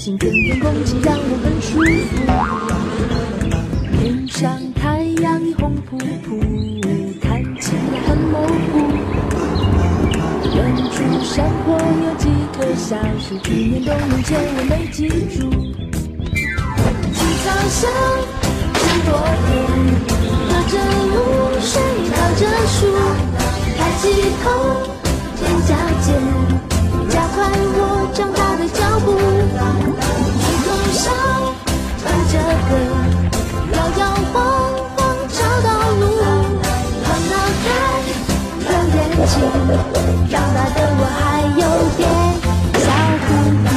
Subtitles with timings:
[0.00, 1.68] 林叫醒，春天空气让我很舒
[2.08, 2.10] 服。
[3.98, 6.40] 天上太阳已红扑扑，
[7.20, 8.72] 看起来很模糊。
[10.56, 10.58] 远
[10.90, 12.24] 处山坡有几
[12.56, 15.38] 棵小树，去年冬眠前我没记住。
[17.12, 17.80] 青草香，
[18.74, 19.08] 山坡
[19.46, 19.48] 甜。
[20.48, 20.74] 喝着
[21.12, 21.14] 露
[21.60, 21.72] 水，
[22.14, 22.78] 靠着树，
[23.76, 24.02] 抬起
[24.42, 24.48] 头，
[40.28, 41.64] 长大的我还有
[41.96, 42.02] 点
[42.74, 42.84] 小
[43.26, 43.28] 糊
[43.64, 43.68] 涂。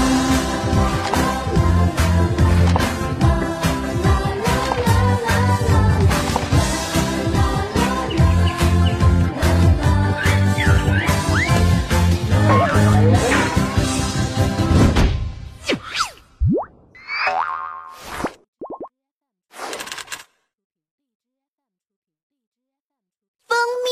[23.48, 23.52] 蜂
[23.84, 23.88] 蜜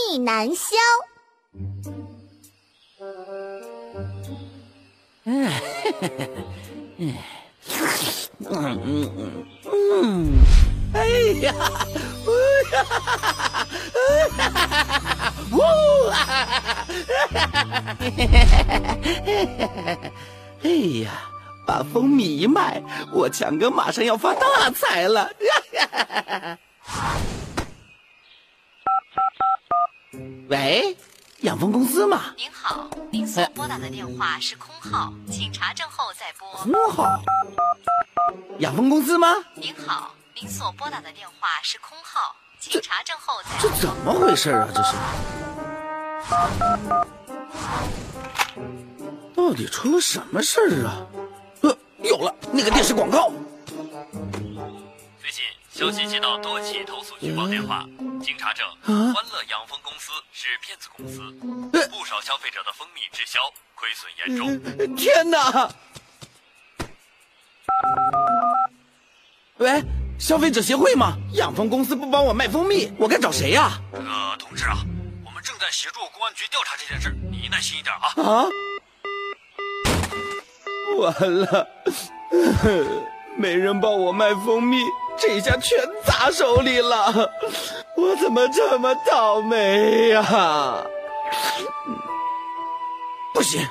[5.31, 5.51] 难
[7.61, 7.79] 消。
[10.93, 10.97] 哎
[11.41, 11.53] 呀，
[13.97, 13.99] 哎
[14.37, 14.43] 呀，
[15.51, 15.55] 呜
[16.09, 16.13] 啊！
[20.63, 20.69] 哎
[21.03, 21.07] 呀，
[21.65, 25.29] 把蜂蜜一卖，我强哥马上要发大财了。
[30.49, 30.97] 喂，
[31.41, 32.21] 养蜂公司吗？
[32.37, 36.47] 您好，您所拨打的电话是空号，请查证后再拨。
[36.51, 37.19] 空号，
[38.59, 39.27] 养蜂公司吗？
[39.55, 43.67] 您好，您所拨打的电话是空号，请查证后再这。
[43.81, 44.69] 怎么回事啊？
[44.71, 44.95] 这是，
[49.35, 51.01] 到底出了什么事儿啊？
[51.61, 53.31] 呃，有了，那个电视广告。
[55.81, 57.87] 最近消息接到多起投诉举报电话，
[58.21, 61.23] 经查证，啊欢乐养蜂公司是骗子公司，
[61.73, 63.39] 呃不少消费者的蜂蜜滞销，
[63.73, 64.61] 亏损严重。
[64.77, 65.71] 呃天哪！
[69.57, 69.83] 喂，
[70.19, 71.17] 消费者协会吗？
[71.33, 74.77] 养蜂公司不帮我卖蜂蜜，我该找谁呀、这个同志啊，
[75.25, 78.13] 我们正在协助公安局调查这件事，你耐心一点啊。
[78.21, 78.45] 啊？
[80.99, 81.67] 完了，
[83.35, 84.77] 没人帮我卖蜂蜜，
[85.17, 87.31] 这下全砸手里了，
[87.95, 90.83] 我怎么这么倒霉呀、
[93.33, 93.65] 不行，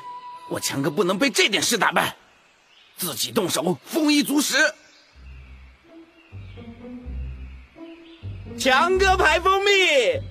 [0.49, 2.17] 我强哥不能被这点事打败，
[2.97, 4.57] 自己动手，丰衣足食。
[8.59, 9.71] 强哥牌蜂蜜，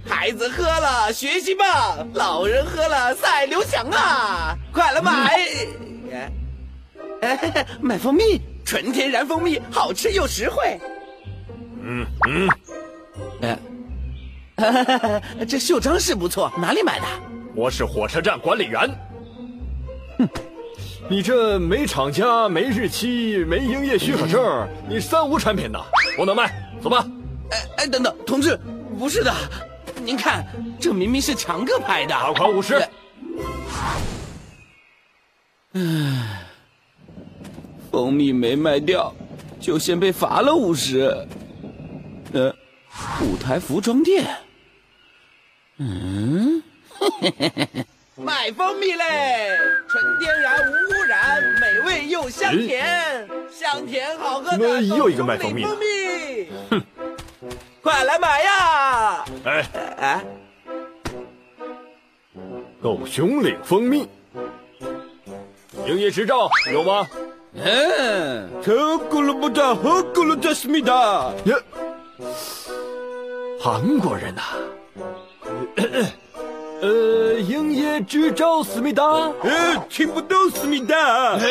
[0.07, 4.55] 孩子喝了学习棒，老人喝了赛刘翔啊！
[4.71, 5.39] 快来买！
[7.21, 10.79] 哎，买蜂蜜，纯天然蜂蜜，好吃又实惠。
[11.91, 12.47] 嗯嗯，
[13.41, 15.19] 哎，
[15.49, 17.05] 这袖章是不错，哪里买的？
[17.55, 18.87] 我是火车站管理员。
[20.19, 20.29] 哼
[21.09, 25.79] 你这没厂家、没日期、没营业许可证，你三无产品呐，
[26.15, 27.03] 不能卖，走吧。
[27.49, 28.59] 哎哎，等等，同志，
[28.99, 29.33] 不是的，
[30.03, 30.45] 您看，
[30.79, 32.13] 这明明是强哥拍的。
[32.13, 32.79] 罚款五十。
[37.91, 39.11] 蜂蜜没卖掉，
[39.59, 41.11] 就先被罚了五十。
[42.33, 42.53] 呃，
[43.21, 44.23] 舞台服装店。
[45.77, 46.61] 嗯，
[48.15, 49.57] 买蜂蜜嘞，
[49.87, 55.69] 纯天然无污染，美味又香甜，香甜好喝的又一个卖蜂蜜的。
[56.69, 56.83] 哼，
[57.81, 59.25] 快来买呀！
[59.45, 59.65] 哎，
[59.97, 60.25] 哎，
[62.81, 64.07] 狗熊岭蜂蜜，
[65.87, 67.07] 营业执照有吗？
[67.53, 68.75] 嗯，这
[69.09, 71.33] 咕噜不达和咕噜达思密达。
[72.19, 72.25] 呀，
[73.61, 74.41] 韩国人呐、
[76.81, 79.03] 呃，营业执照思密达。
[79.03, 80.95] 呃，听不懂思密达。
[81.35, 81.47] 哎，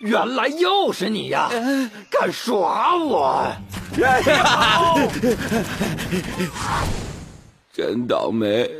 [0.00, 1.50] 原来又是你呀！
[2.10, 3.46] 敢耍我？
[7.72, 8.70] 真倒霉，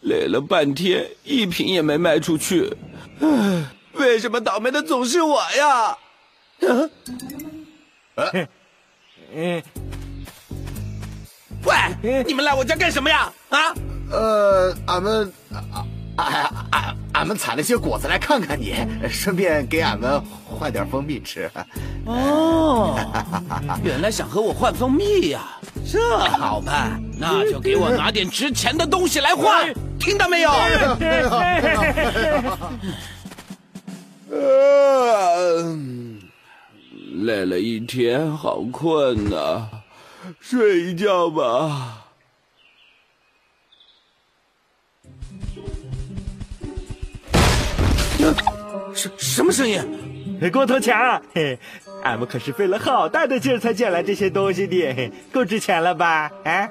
[0.00, 2.76] 累了半天，一瓶也没卖出去。
[3.92, 5.96] 为什么倒霉的总是我呀？
[8.16, 8.30] 啊！
[9.36, 9.62] 嗯，
[11.64, 13.32] 喂，你们来我家干什么呀？
[13.50, 13.58] 啊？
[14.10, 15.32] 呃，俺们，
[16.16, 18.74] 俺俺俺们采了些果子来看看你，
[19.08, 21.50] 顺便给俺们换点蜂蜜吃。
[22.04, 22.94] 哦，
[23.82, 25.40] 原来想和我换蜂蜜呀？
[25.90, 30.50] 这好办，那就给我拿点值钱的东西来换，听到没有？
[34.30, 35.76] 呃
[37.22, 39.68] 累了一天，好困呐，
[40.40, 42.00] 睡一觉吧。
[48.94, 49.82] 什什么声音？
[50.52, 51.58] 光头强，嘿，
[52.02, 56.30] 俺们可是费了好大的劲儿才捡来这些东西的，够值钱了吧？
[56.44, 56.68] 啊？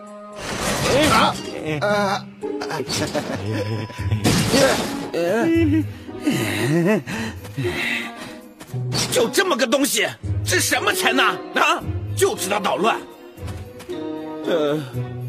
[1.81, 2.25] 啊？
[9.11, 10.07] 就这么个东西，
[10.45, 11.23] 值什么钱呢？
[11.55, 11.81] 啊，
[12.15, 12.99] 就知道捣乱。
[14.45, 14.77] 呃，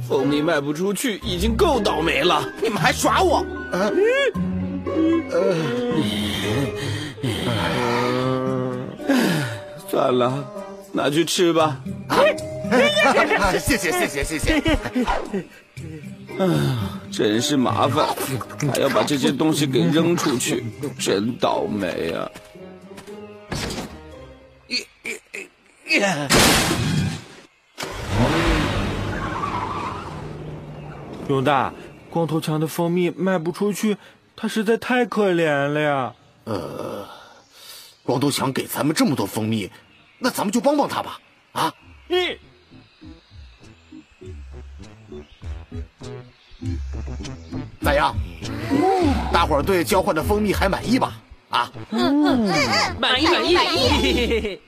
[0.09, 3.45] 蜂蜜卖不出去，已经够倒霉了，你们还耍我？
[3.71, 3.93] 呃，
[9.89, 10.45] 算了，
[10.93, 11.81] 拿去吃吧。
[13.61, 14.61] 谢谢谢谢谢谢。
[16.39, 18.07] 啊，真是麻烦，
[18.73, 20.65] 还要把这些东西给扔出去，
[20.99, 22.29] 真倒霉啊！
[31.27, 31.73] 熊大，
[32.11, 33.97] 光头强的蜂蜜卖不出去，
[34.37, 36.15] 他实在太可怜了呀。
[36.45, 37.07] 呃，
[38.03, 39.71] 光头强给咱们这么多蜂蜜，
[40.19, 41.19] 那咱们就帮帮他吧。
[41.53, 41.73] 啊？
[42.09, 42.39] 嗯。
[47.81, 48.15] 咋样？
[49.33, 51.21] 大伙儿对交换的蜂蜜还满意吧？
[51.49, 51.71] 啊？
[52.99, 54.61] 满意满意满意。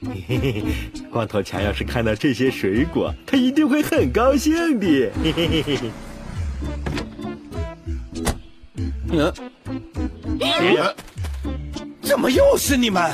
[1.11, 5.11] 光头强要是看到这些水果，他一定会很高兴的。
[9.12, 9.32] 嗯？
[12.03, 13.11] 怎么又是你们？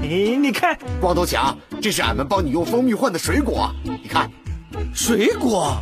[0.00, 3.70] 你看，光头强，这是俺们帮你用蜂蜜换的水果。
[3.82, 4.30] 你看，
[4.94, 5.76] 水果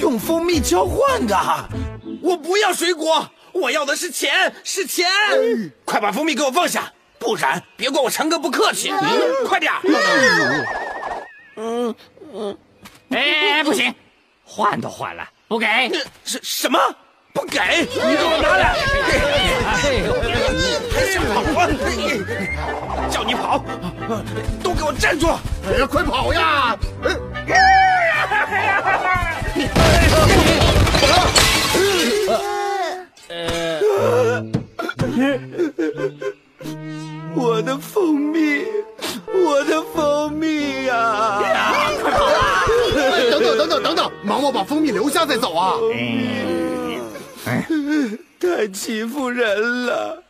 [0.00, 1.36] 用蜂蜜交换的，
[2.22, 5.06] 我不要水果，我要的是钱，是钱！
[5.84, 8.90] 快把蜂蜜给我放下，不然别怪我强哥不客气。
[9.46, 9.72] 快点！
[11.56, 11.94] 嗯
[12.34, 12.56] 嗯，
[13.10, 13.94] 哎，不行，
[14.48, 15.66] 换都换了，不给。
[16.24, 16.78] 什什么？
[17.34, 17.58] 不给？
[17.80, 18.74] 你给我拿来！
[20.94, 21.68] 还想跑啊？
[23.10, 23.62] 叫你跑，
[24.62, 25.26] 都给我站住！
[25.66, 26.78] 哎呀，快跑呀！
[37.34, 38.64] 我的蜂蜜，
[43.86, 45.74] 等等等等等等，忙忙把蜂蜜留下再走啊！
[48.38, 50.22] 太欺负人了，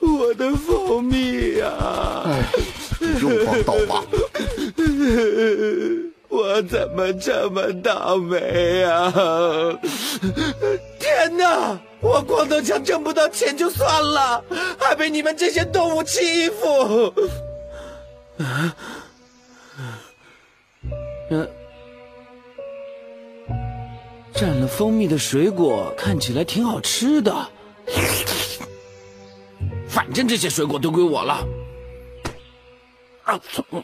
[0.00, 1.72] 我的蜂蜜呀！
[2.26, 2.42] 哎，
[3.20, 4.04] 又帮倒吧！
[6.28, 9.12] 我怎么这么倒霉呀？
[10.98, 11.78] 天哪！
[12.00, 14.44] 我光头强挣不到钱就算了，
[14.78, 17.14] 还被你们这些动物欺负！
[18.38, 18.76] 啊？
[21.30, 21.48] 嗯。
[24.36, 27.48] 蘸了蜂蜜的水果看起来挺好吃的，
[29.88, 31.46] 反正这些水果都归我了。
[33.24, 33.40] 啊，
[33.70, 33.82] 嗯，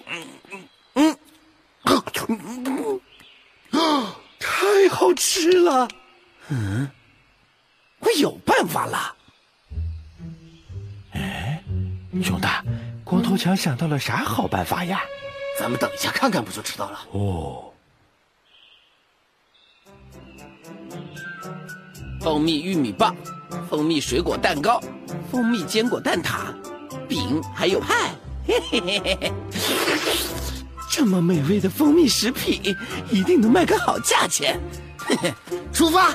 [0.92, 1.16] 嗯，
[4.38, 5.88] 太好吃了。
[6.48, 6.90] 嗯，
[8.00, 9.16] 我有办法了。
[11.12, 11.64] 哎，
[12.22, 12.62] 熊大，
[13.04, 15.00] 光头强想到了啥好办法呀？
[15.58, 17.00] 咱们等一下看看，不就知道了。
[17.12, 17.71] 哦。
[22.22, 23.16] 蜂蜜玉米棒，
[23.68, 24.80] 蜂蜜水果蛋糕，
[25.30, 26.54] 蜂蜜坚果蛋挞，
[27.08, 28.14] 饼还有派，
[28.46, 29.32] 嘿嘿嘿嘿嘿！
[30.88, 32.76] 这么美味的蜂蜜食品，
[33.10, 34.60] 一定能卖个好价钱。
[34.98, 35.34] 嘿嘿，
[35.72, 36.14] 出发！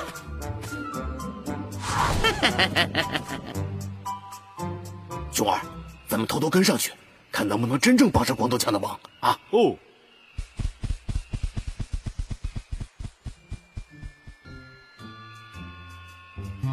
[5.30, 5.60] 熊二，
[6.08, 6.90] 咱们偷偷跟上去，
[7.30, 9.38] 看能不能真正帮上光头强的忙啊！
[9.50, 9.76] 哦。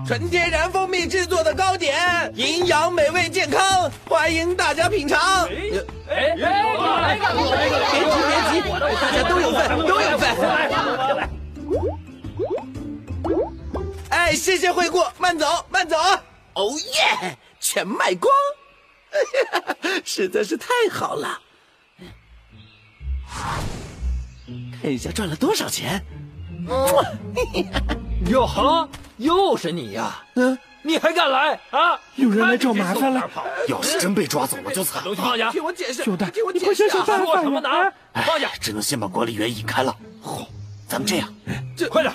[0.06, 5.48] 纯天然蜂蜜制作的糕点，营养美味健康，欢迎大家品尝。
[5.48, 5.82] 别急
[8.54, 8.62] 别急，
[9.02, 10.30] 大家都有份，都有份。
[14.10, 15.98] 哎哎，谢谢惠顾，慢走慢走。
[16.54, 18.32] 哦耶，全卖光，
[20.06, 21.42] 实在是太好了。
[24.80, 26.06] 看一下赚了多少钱。
[28.30, 30.24] 哟呵，又是你呀！
[30.34, 32.00] 嗯，你还敢来啊？
[32.16, 33.30] 有人来找麻烦了。
[33.68, 35.14] 要是真被抓走了就惨了。
[35.14, 35.52] 放下！
[35.52, 37.06] 听我解释，小蛋，听我你快解释啊！
[37.06, 37.70] 想想办法说什么呢？
[38.26, 38.50] 放下！
[38.60, 39.96] 只能先把管理员引开了。
[40.22, 40.48] 好，
[40.88, 41.32] 咱们这样，
[41.90, 42.14] 快点！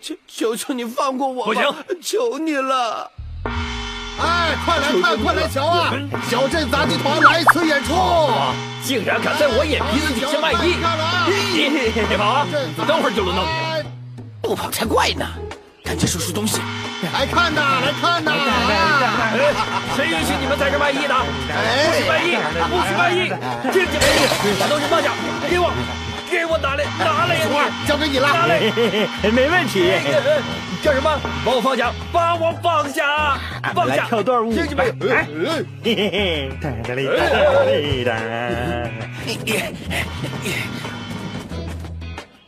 [0.00, 1.52] 求求求你放过我吧！
[1.54, 3.10] 不行，求你了！
[4.20, 5.94] 哎，快来看，快来瞧啊！
[6.28, 7.94] 小镇杂技团来一次演出，
[8.84, 10.74] 竟然敢在我眼皮子底下卖艺！
[11.94, 12.46] 你别跑啊！
[12.86, 13.90] 等会儿就轮到你了。
[14.42, 15.24] 不跑才怪呢！
[15.92, 16.58] 赶紧收拾东西。
[17.12, 18.32] 来看呐，来看呐！
[18.32, 19.52] 哎，
[19.94, 21.14] 谁允许你们在这卖艺的？
[21.14, 22.38] 不许卖艺！
[22.70, 23.28] 不许卖艺！
[23.70, 24.06] 听见没？
[24.58, 25.12] 把东西放下！
[25.50, 25.70] 给我，
[26.30, 27.86] 给我拿来，拿来呀你！
[27.86, 28.26] 交给你了。
[28.32, 28.58] 拿来！
[29.30, 29.92] 没问题。
[30.82, 31.20] 干什么？
[31.44, 31.92] 把我放下！
[32.10, 33.38] 把我放下！
[33.74, 33.96] 放下！
[33.96, 34.50] 来跳段舞。
[34.54, 35.14] 听见没嘿
[35.84, 38.14] 嘿嘿，哒哒哩哒哒哩哒。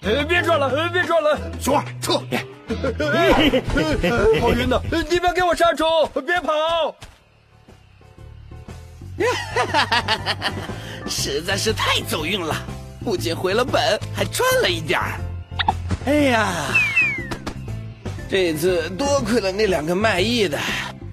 [0.01, 2.23] 呃，别转了，呃，别转了，熊二撤！
[4.41, 4.81] 好晕呐！
[5.11, 5.87] 你别给我杀虫，
[6.27, 6.95] 别跑！
[11.07, 12.57] 实在是太走运了，
[13.05, 13.81] 不仅回了本，
[14.15, 15.21] 还赚了一点儿。
[16.07, 16.53] 哎呀，
[18.29, 20.59] 这次多亏了那两个卖艺的，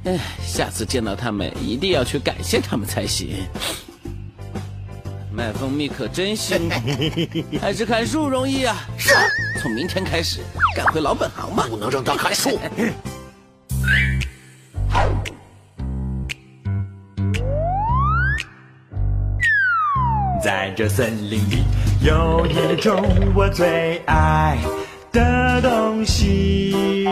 [0.06, 3.46] 哎，下次见到他们一定要去感谢他们才行。
[5.34, 6.76] 卖蜂蜜可真辛苦，
[7.62, 8.76] 还是砍树容易啊！
[8.98, 9.14] 是，
[9.62, 10.42] 从明天开始
[10.76, 11.66] 赶回老本行吧。
[11.70, 12.60] 不能让他砍树。
[20.44, 21.64] 在这森林里
[22.04, 23.02] 有一种
[23.34, 24.58] 我最爱
[25.14, 27.06] 的东西，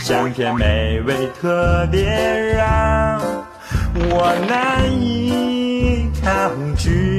[0.00, 2.02] 香甜美味，特别
[2.56, 3.20] 让
[3.94, 7.11] 我难以抗拒。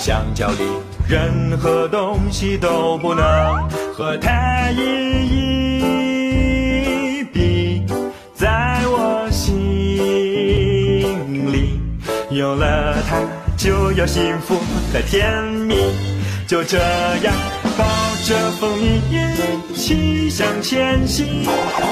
[0.00, 0.64] 香蕉里
[1.06, 3.22] 任何东西都不能
[3.92, 4.80] 和它一
[7.18, 7.82] 一比，
[8.34, 9.58] 在我心
[11.52, 11.78] 里。
[12.30, 13.20] 有了它，
[13.58, 14.54] 就有幸福
[14.90, 15.76] 的甜蜜。
[16.50, 17.32] 就这样
[17.78, 17.84] 抱
[18.24, 21.44] 着蜂蜜一起向前行，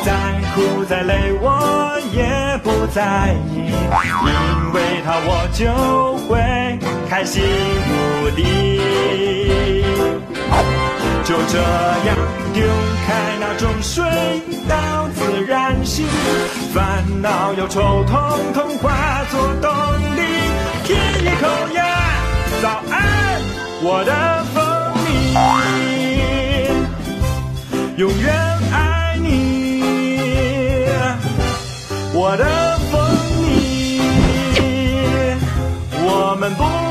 [0.04, 0.12] 再
[0.52, 6.76] 苦再累我也不在意，因为它我就会
[7.08, 7.40] 开心
[7.88, 8.80] 无敌。
[11.22, 11.60] 就这
[12.08, 12.16] 样
[12.52, 12.66] 丢
[13.06, 14.04] 开那种水
[14.68, 16.04] 到自然醒，
[16.74, 19.70] 烦恼忧愁统统化作动
[20.16, 20.22] 力。
[20.82, 21.46] 舔一口
[21.76, 21.84] 呀，
[22.60, 23.40] 早安，
[23.80, 24.62] 我的蜂
[25.04, 25.06] 蜜，
[27.96, 28.34] 永远
[28.72, 29.82] 爱你，
[32.12, 33.00] 我的蜂
[33.42, 34.00] 蜜，
[36.04, 36.36] 我。
[36.38, 36.87] 们不